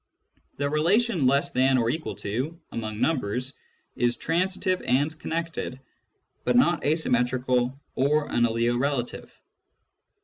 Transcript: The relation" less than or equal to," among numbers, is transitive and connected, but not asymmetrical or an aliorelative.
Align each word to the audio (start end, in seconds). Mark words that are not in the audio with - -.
The 0.57 0.67
relation" 0.67 1.27
less 1.27 1.51
than 1.51 1.77
or 1.77 1.91
equal 1.91 2.15
to," 2.15 2.59
among 2.71 2.99
numbers, 3.01 3.53
is 3.95 4.17
transitive 4.17 4.81
and 4.81 5.15
connected, 5.19 5.79
but 6.43 6.55
not 6.55 6.83
asymmetrical 6.83 7.79
or 7.93 8.27
an 8.31 8.45
aliorelative. 8.45 9.29